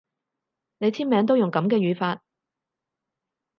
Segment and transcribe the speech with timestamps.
[0.79, 2.23] 你簽名都用噉嘅語法